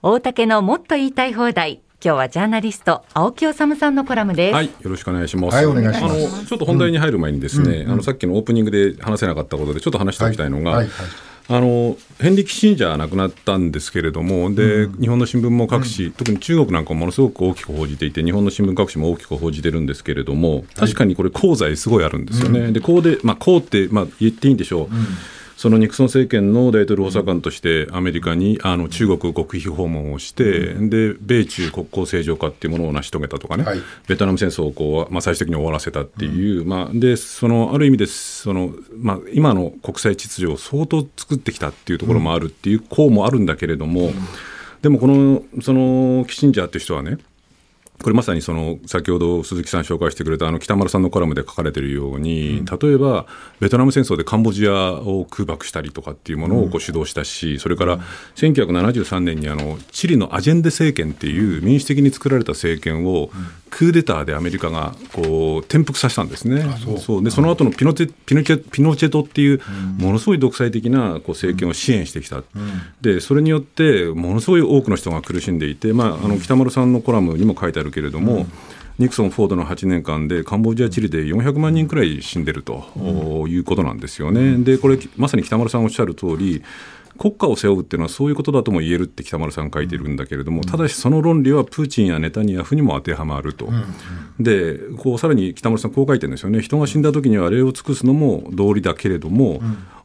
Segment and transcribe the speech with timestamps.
[0.00, 4.54] 大竹のもっと言いたい放題今日はジャーナリスト青木治さんのコラムです。
[4.54, 5.56] はい、よろしくお願いします。
[5.56, 10.70] はいお願いしますあのちょっと本題に入る前にですね、あのさっきのオープニングで話せなかったことでちょっと話しておきたいのが。
[10.70, 10.88] はいはい
[11.50, 22.70] あのヘンリー・キッシンジャー亡くなったんですけれども、で日本の新聞も各紙、特に中国なんかもものすごく大きく報じていて、日本の新聞各紙も大きく報じてるんですけれども、確かにこれ、功罪すごいあるんですよね。
[22.72, 24.94] で、こうで、まあ、こうって、まあ、言っていいんでしょう。
[25.58, 33.80] そのニクソン政権の大統領補佐官としてアメリカにあの中国極秘訪問をして、で米中国交正常化っていうものを成し遂げたとかね、はい。
[34.06, 44.12] ベトナム戦争をこう、まあ、最終的に終わらせたっていう、まあ、でそのある意味でその、まあ、今の国際秩序を相当作ってきたっていうところもあるっていう項もあるんだけれども、
[44.80, 47.18] でもこのそのキッシンジャーっていう人はね
[48.02, 53.26] これまさにその先ほど鈴木さん紹介してくれたあの北丸さんのコラムで書かれているように、例えば
[53.60, 57.98] ベトナム戦争でカンボジアを空爆したりとかっていうものをこう主導したし、それから
[58.36, 63.30] 1973年にあのチリのアジェンデ政権っていう民主的に作られた政権を
[63.70, 66.64] クーデターでアメリカがこう転覆させたんですね。
[66.98, 67.24] そう。
[67.24, 69.60] でその後のピノチェピノチェピノチェトっていう
[69.98, 72.42] ものすごい独裁的なこう政権を支援してきた、
[73.00, 78.46] でそれによってものすごい多くの人が苦しんでいて、まあ、あの北丸さんのコラムにも書いてあるけれども、
[78.98, 84.56] ニクソン、フォードの8年間でカンボジア、チリで400万人くらい死んでると、いうことなんですよね。
[84.58, 86.62] でこれまさに北丸さんおっしゃる通り
[87.16, 93.68] 国家を背負うっていうのはそういうことだとも言えるって北丸さん書いてるんだけれども、ただしその論理はプーチンやネタニヤフにも当てはまると、
[94.38, 99.60] でこうさらに北丸さん、こう書いてるんですよね、人が死んだ時には礼を尽くすのも道理だけれども、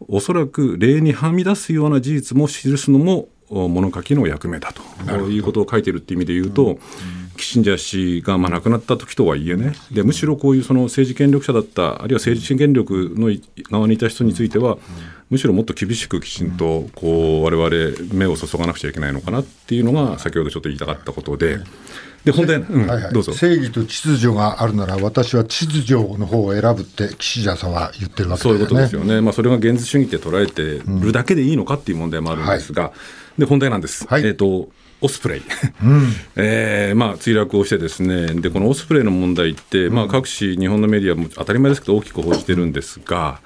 [0.00, 4.82] おそらく礼にはみ出すような事実も記すのもお物書きの役目だと。
[5.30, 6.78] いうことを書いてるっていう意味で言うと、
[7.38, 13.34] キッシンジャー氏がまあ亡くなった時とはいえね、でむしろこういうその政治権力者だった、あるいは政治権力の
[13.70, 14.76] 側にいた人については、
[15.30, 21.58] むしろもっと厳しくきちんとこう我々目を注がなくちゃいけないのかなっていうのが、先ほどちょっと言いたかったことで、
[22.24, 23.12] で本題、うんはいはい。
[23.12, 23.32] どうぞ。
[23.32, 28.76] 正義と秩序があるなら、私は秩序の方を選ぶって、岸田さんは言ってるわけそういうこと。
[28.76, 32.92] ですよね、まあ、それが現実主義って捉えてるだけでいいのかっていう問題もあるんですが、
[33.38, 34.22] で本題なんです、はい。
[34.26, 34.68] えー、と
[35.00, 35.42] オスプレイ、
[36.36, 43.40] えーまあ、墜落をして、ですねでこのオスプレイの問題って、まあ、各紙、日本のメディアも当たり前ですけど、大きく報じてるんですが。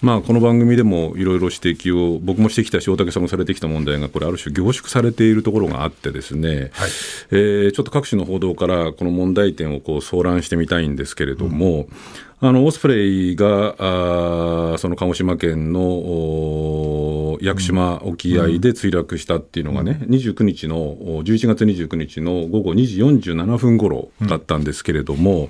[0.00, 6.70] まあ、この番組でもいろいろ指摘を、僕もしてきたし、大竹さんもされてきた問題が、これ、ある種、凝縮されているところがあって、ですね、
[7.32, 11.88] えーちょっと各種の報道から、この問題点をこう総覧してみたいんですけれども、
[12.40, 15.80] あのオスプレイがあーその鹿児島県の
[17.40, 25.48] 屋久島沖合で墜落したっていうのがね、29日のお11月29日の午後2時47分頃だったんですけれども、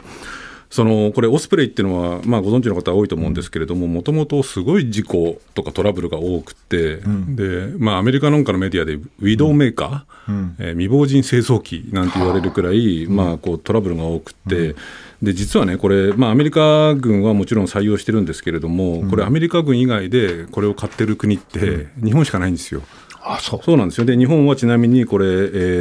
[0.71, 6.97] そのこれ、オスプレイっていうのは、まあ、ご存知の方多いと思うんですけれども、もともとすごい事故とかトラブルが多くて、
[7.29, 14.75] でまあ、アメリカなんかのメディアで、ウィドウメーカー、えー未亡人清掃機なんて言われるくらい、まあ、こうトラブルが多くて、
[15.23, 22.83] で実はね、これ、まあ、アメリカ軍はもちろん採用してるんですけれども、これ、アメリカ軍以外でこれを買ってる国って、日本しかないんですよ。
[23.29, 23.61] あそう。
[23.63, 24.07] そうなんですよ。
[24.07, 25.29] で日本はちなみにこれ、え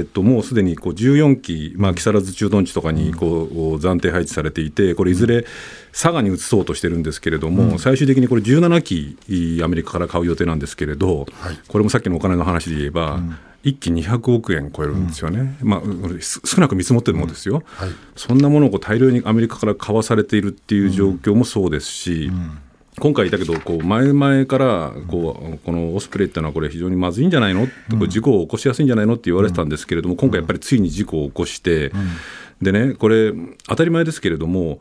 [0.02, 5.46] ー、ともうすでにこう14機、まあ、木更津駐屯地とかにこう暫定配置されていて、これ、いずれ
[5.94, 11.26] 佐賀に移そうとしてるんですけれども、最終的にこれ、17機、アメリカから買う予定なんですけれど、
[11.68, 13.20] これもさっきのお金の話で言えば、
[13.64, 15.82] 1機200億円超えるんですよね、まあ、
[16.22, 17.90] す少なく見積もってるものですよ、はい。
[18.16, 22.32] そんなものをこう大量にアメリカから買わされているっていう状況もそうですし。
[23.00, 29.14] 今回だけど、こう前々からこうこのオスプレイっていうのは、これ、非常にまずいんじゃないの、これ事故を起こしやすいんじゃないの？
[29.14, 31.92] って言われてたんですけれども、今回やっぱりついに事故を起こして、
[32.62, 33.34] でね、これ、
[33.68, 34.80] 当たり前ですけれども、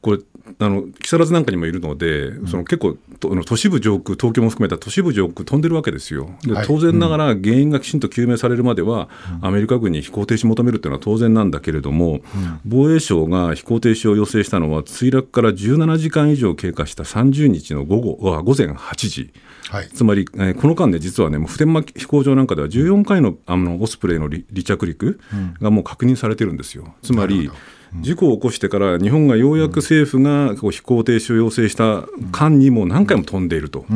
[0.00, 0.18] これ
[0.58, 6.30] あの木更津なんかにもいるので、その結構とあの都市部上空、東京も含めた都市部上空飛んでるわけですよ。
[6.66, 9.08] 当然ながら原因がきちんと究明されるまでは、
[9.40, 12.20] アメリカ軍に飛行停止求めるっていうのは当然なんだけれども、
[12.64, 19.30] 防衛省が飛行停止を要請したのは、墜落から17時間以上経過した30日の午後あ午前8時。
[19.70, 19.88] はい。
[19.88, 25.20] つまり、えーこの間で実はね、もう普天間飛行場なんかでは14回のあのオスプレイの離離着陸
[25.60, 26.94] がもう確認されてるんですよ。
[27.02, 27.50] つまり、
[27.96, 33.86] 事故を起こしてから日本がようやく政府がこう飛行停止を要請した間にも何回も飛んでいると。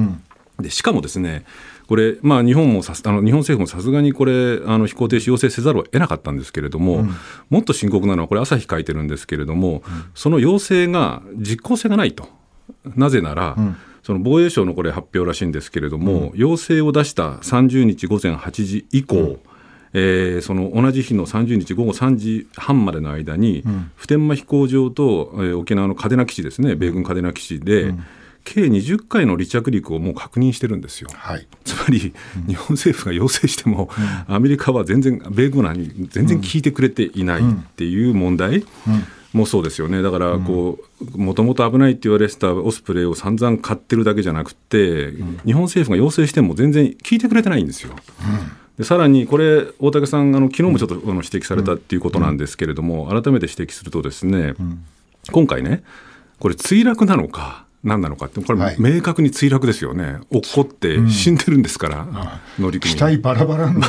[0.60, 1.44] でしかもですね
[1.88, 7.04] これ、まあ、日本もさすあの日本政府もさすがにこれあの飛行停止要請せざるを得なかったんですけれども、
[7.50, 9.82] もっと深刻なのはこれ朝日書いてるんですけれども、
[10.14, 12.28] その要請が実効性がないと。
[12.96, 13.56] なぜなら、
[14.02, 19.38] その防衛省のこれ発表らしいんですけれども、要請を出した30日午前8時以降、
[19.94, 23.62] えーその同じ日の30日午後3時半までの間に、
[23.96, 27.94] 普天間飛行場と、えー沖縄の嘉手納基地ですね、米軍嘉手納基地で、
[28.44, 31.08] 計20回の離着陸をもう確認してるんですよ。
[31.14, 31.46] はい。
[31.64, 32.12] つまり、
[32.46, 33.88] 日本政府が要請しても、
[34.26, 37.44] アメリカは全然、米軍なに全然聞いてくれていないっ
[37.76, 38.64] ていう問題
[39.32, 45.12] もそうですよね、だからこう、もともと危ないって言われてたオスプレイを散々買ってるだけじゃなくて、
[45.44, 47.94] 日本政府が要請しても全然聞いてくれてないんですよ。
[48.78, 54.54] でさらにこれ、大竹さん、あの昨日もちょっとあの指摘されたっていうことなんですけれども、改めて指摘すると、ですね、
[55.30, 55.82] 今回ね、
[56.38, 58.76] これ、墜落なのか、何なのかって、これ、はい。
[58.78, 63.80] 明確に墜落ですよね、落っこって死んでるんですから、乗組員機体バラバラの。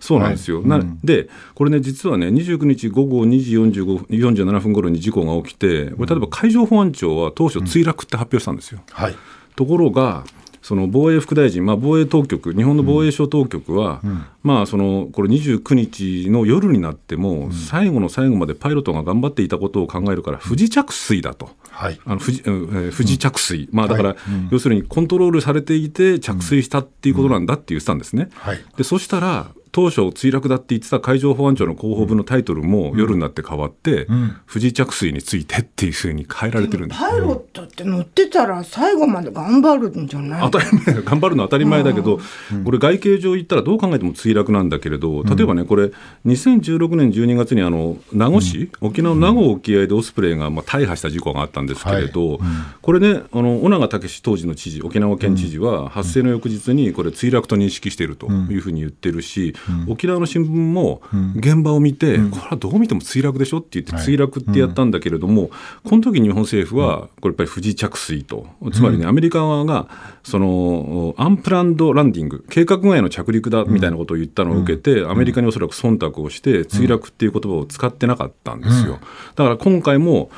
[0.00, 8.82] そうなんですよ、なで、これね、実はね、29日午後2時45 47分頃に事故が起きて、これ、例えば海上保安庁は当初、墜落って発表したんですよ。
[8.90, 9.16] はい。
[9.56, 10.24] ところが、
[10.64, 14.00] その防衛副大臣、まあ、防衛当局、日本の防衛省当局は、
[14.42, 21.50] まあ、そのこれ、29日の夜になっても、最後の最後までパイロットが頑張っていたことを考えるから、不時着水だと。
[21.68, 22.00] はい。
[22.06, 22.54] あの不時うん
[22.86, 24.18] えー不時着水、まあ、だから、はい
[24.50, 28.30] 要するにコントロールされていて、着水したっていうことなんだって言ってたんですね。
[28.32, 28.64] はい。
[28.78, 34.06] でそしたら、当初、墜落だって言ってた海上保安庁の広報部のタイトルも夜になって変わって、
[34.46, 37.00] 不時着水についてっていうふうに変えられてるんです。
[37.00, 40.50] パイロットって乗ってたら最後まで頑張るんじゃない？
[40.50, 42.20] 当たり前 頑張るのは当たり前だけど、
[42.64, 45.90] これ、外形上言ったらどう考えても墜落なんだけれど、例えばね、これ、
[46.24, 52.38] 2016年12月にあの名護市、沖縄の名護沖合でオスプレイがまあ大破した事故があったんですけれど、
[52.82, 59.54] これね、あの尾長武史当時の知事、沖縄県知事は、発生の翌日にこれ、墜落と認識しているというふうに言ってるし、
[59.88, 61.02] 沖縄の新聞も
[61.36, 63.58] 現場を見て、これはどう見ても墜落でしょ？
[63.58, 65.50] って言って、墜落ってやったんだけれども、
[65.84, 69.88] この時日本政府は、これやっぱり不時着水と、つまりね、アメリカ側が、
[70.22, 78.98] そのアンプランドランディング、計画外の着陸だみたいなことを言ったのを受けて、アメリカにおそらく忖度をして、墜落っていう言葉を使ってなかったんですよ。
[79.36, 80.30] だから今回も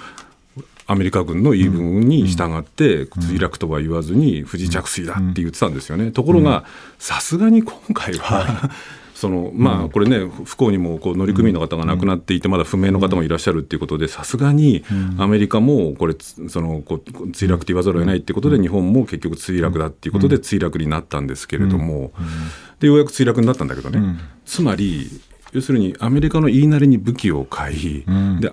[0.88, 6.12] アメリカ軍の言い分に従って、墜落とは言わずに、不時着水だって言ってたんですよね。
[6.12, 6.64] ところが、
[7.00, 8.70] さすがに今回は、
[9.16, 14.84] そのまあ、これね、不幸にもこう乗組員の方が亡くなっていて、まだ不明の方もいらっしゃるっていうことで、さすがに
[15.16, 16.98] アメリカもこれ、そのこう
[17.30, 22.12] 墜落って言わざるを得ないっていうことで、日本も結局墜落だっていうことで、墜落になったんですけれども、
[22.78, 25.08] でようやく墜落になったんだけどね、つまり、
[25.56, 28.04] 要するにアメリカの言いなりに武器を買い、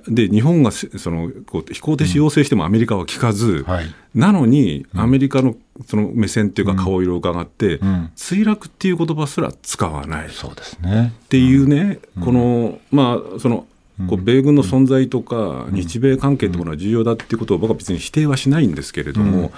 [0.07, 3.85] でで日本がせそのこう飛行停止要請してもアメリカは聞かず、はい。
[4.15, 5.55] なのにアメリカの
[5.85, 7.79] その目線っていうか顔色を伺って、
[8.15, 10.27] 墜落っていう言葉すら使わない。
[10.27, 11.11] っそうですね。
[11.27, 13.67] ていうね、このまあその
[14.07, 19.51] こう米軍の存在とか日米関係ってものは重要だっていうことを僕は別に否定はしないんですけれども、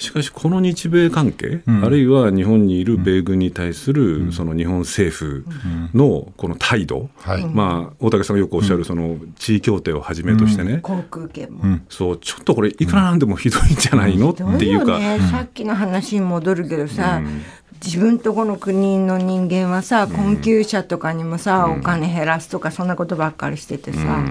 [0.00, 5.44] しかしこの日米関係、あるいは日本にいる米軍に対するその日本政府
[5.94, 7.46] のこの態度、はい。
[7.46, 11.80] まあ、大竹さんがよくおっしゃるその地位協定をはじめとしてね、航空券も。
[11.90, 14.98] そうちょっとこれいくらなんでもひどいんじゃないの、どっていうか。
[14.98, 17.20] ね、さっきの話に戻るけどさ、
[17.84, 24.24] 自分とこの国の人間はさ困窮者とかにもさ、お金減らすとかそんなことばっかりしててさ、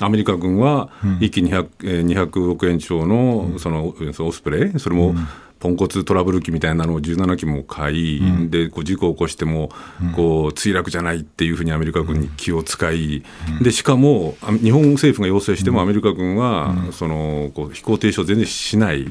[0.00, 5.14] アメリカ軍は1機 200,、えー200億円超のそのオスプレイ、それも
[5.58, 9.70] ポンコツトラブル機みたいなのを17機も買い、でこう事故を起こしても
[10.14, 13.24] こう墜落じゃないっていうふうにアメリカ軍に気を使い、
[13.62, 19.06] でしかもあ日本政府が要請してもアメリカ軍はそのこう飛行停止を全然しない、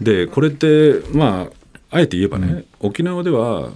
[0.00, 1.48] でこれって、ま
[1.90, 3.70] あ、あえて言えばね、沖縄では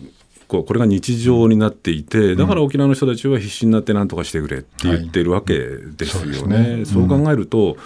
[0.50, 6.56] こうこれが日常になっていて、だから沖縄の人たちは必死になって何とかしてくれって言ってるわけですよね。
[6.56, 7.76] はいそう考えると、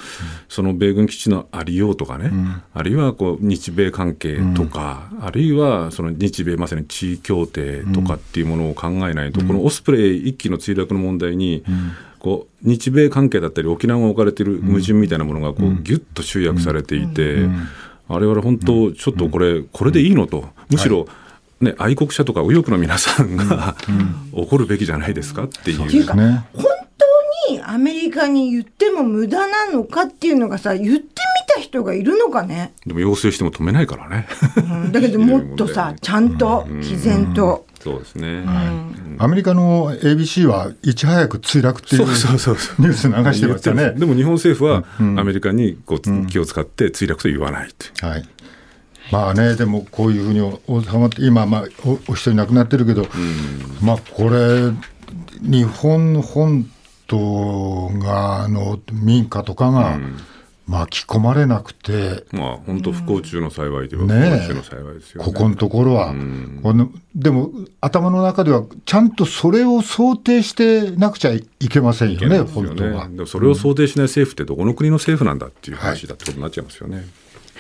[0.49, 2.33] その米軍基地のありようとかね、
[2.73, 11.65] あるいはこう日米関係とか、あるいはその日米まさに地位協定とかっていうものを考えないと、このオスプレイ1機の墜落の問題に、
[12.19, 17.47] こう日米関係だったり沖縄が置かれている矛盾みたいなものがこうギュッと集約されていて、
[18.09, 21.07] 我々本当ちょっとこれ、これでいいのと、むしろ、
[21.65, 23.77] ね、愛国者とか右翼の皆さんが、
[24.33, 26.03] 怒るべきじゃないですかっていう。
[26.03, 26.45] うか、ね。
[26.55, 26.65] 本
[27.49, 31.09] 当にアメリカに言っても無駄なのかっていうのがさ言ってみ
[31.55, 34.29] た人がいるのかね、でも要請しても止めないからね。
[34.57, 38.45] うん、だけど もっとさちゃんと毅然と、そうですね。
[39.19, 42.15] アメリカの ABC はいち早く墜落っていうニュー
[42.93, 43.91] ス流してましたね。
[43.91, 44.85] でも日本政府は
[45.21, 47.69] アメリカにこう気を使って墜落と言わない
[48.01, 48.07] と。
[48.07, 48.29] はい。
[49.11, 53.07] まあね、でもこういうふうに収まって、今、まあお、お一人亡くなってるけど、
[53.83, 54.71] まあこれ、
[55.43, 56.71] 日本本
[57.07, 59.99] 島がの民家とかが
[60.67, 65.27] 巻き込まれなくて、まあ本当不幸中の幸いというか、ねえ不幸中の幸いですよね。
[65.27, 66.15] ここのところは、
[66.63, 73.17] このでも頭の中では、ちゃんとそれを想定してなくちゃいけませんよね、よ本当はね。。
[73.17, 77.05] でもそれを想定しない政府ってどこの国の政府なんだっていう話だってことになっちゃいますよね。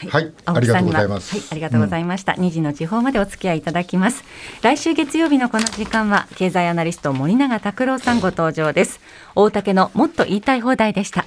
[0.08, 2.32] はいはありがとうございますはい、ありがとうございました。
[2.32, 4.25] 2時の地方までお付き合いいただきます。
[4.62, 9.00] 来週月曜日のこの時間は経済アナリスト森永卓郎さんご登場です。
[9.34, 11.25] 大竹のもっと言いたい放題でした。